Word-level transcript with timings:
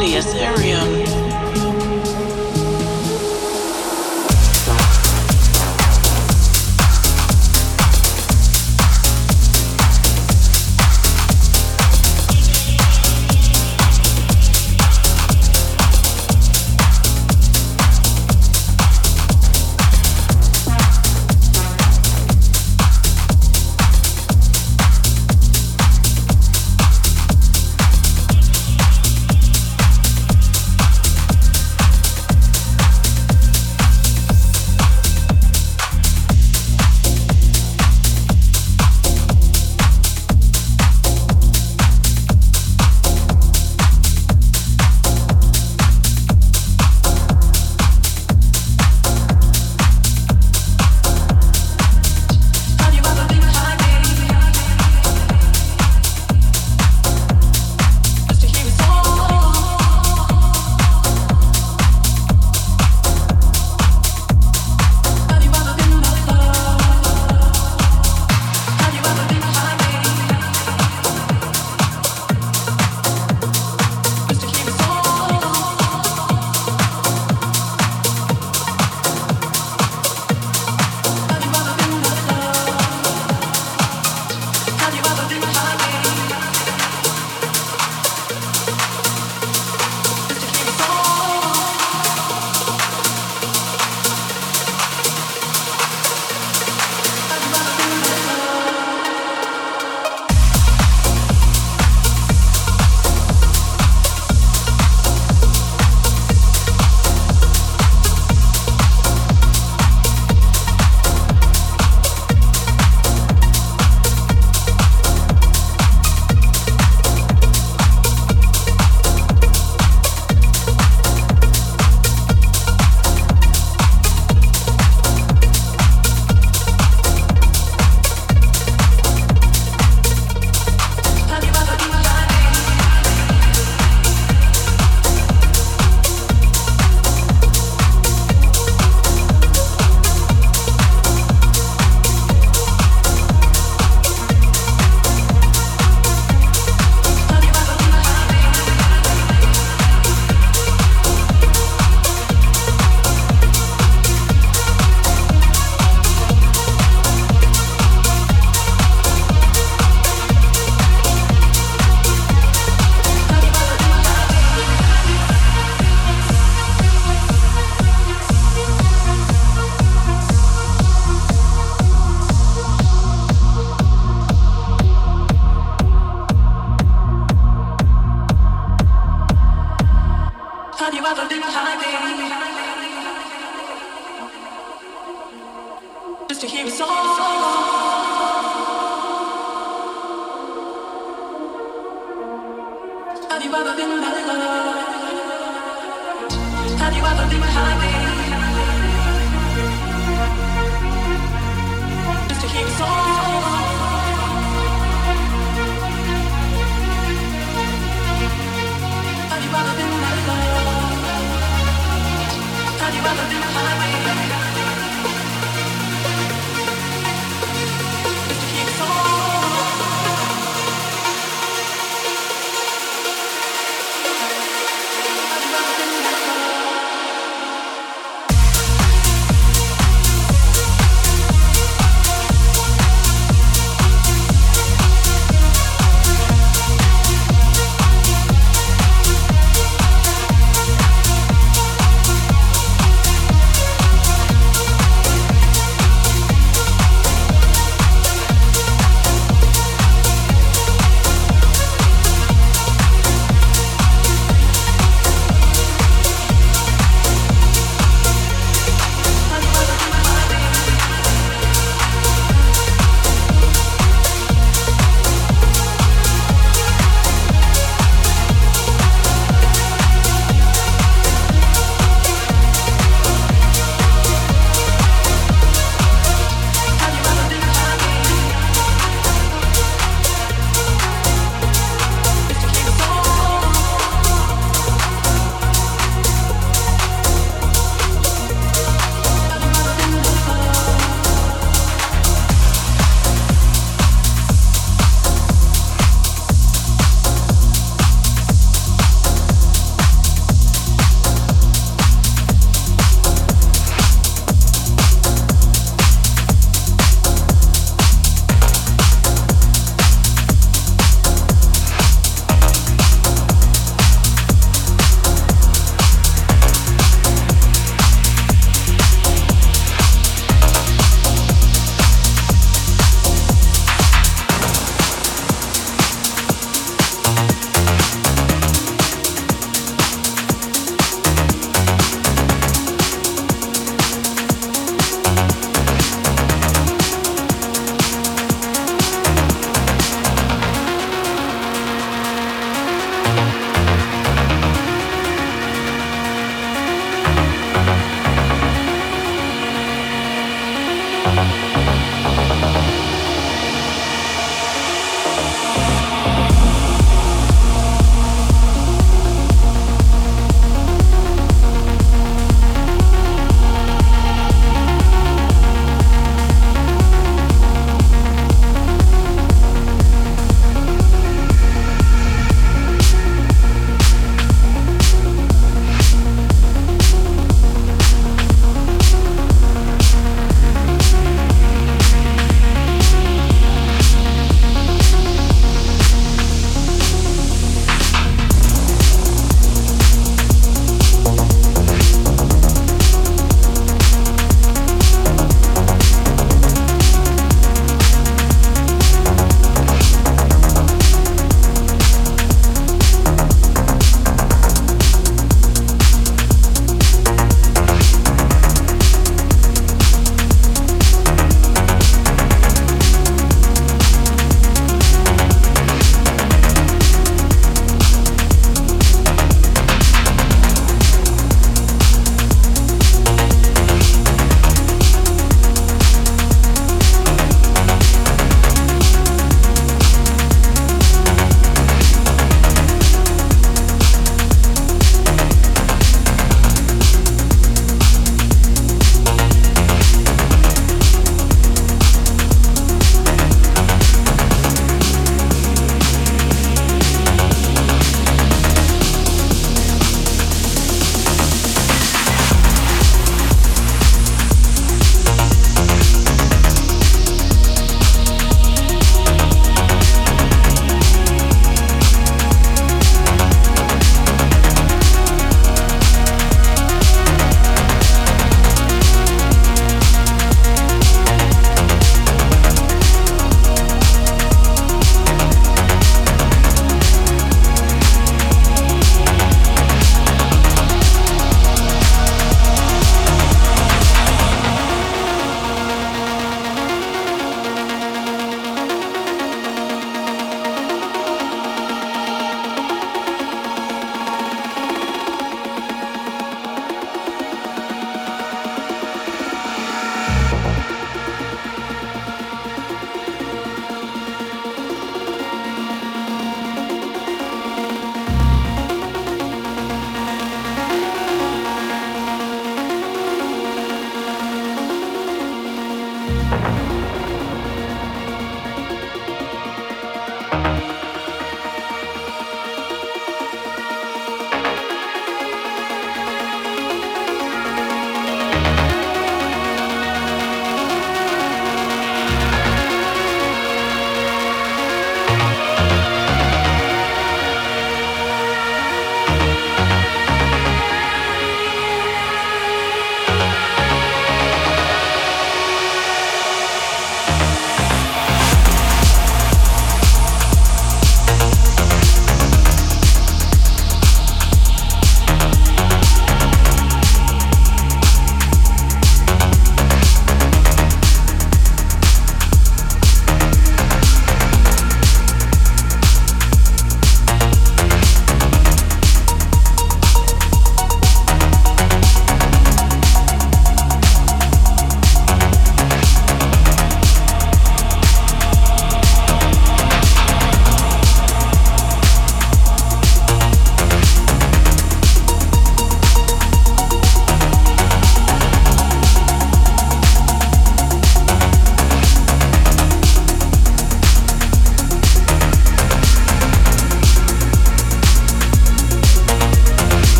tiniest 0.00 0.34
area. 0.34 0.99